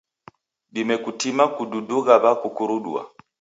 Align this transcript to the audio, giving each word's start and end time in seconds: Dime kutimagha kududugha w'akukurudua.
Dime 0.73 0.95
kutimagha 1.03 1.53
kududugha 1.55 2.13
w'akukurudua. 2.23 3.01